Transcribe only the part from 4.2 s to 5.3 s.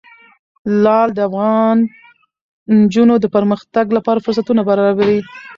فرصتونه برابروي.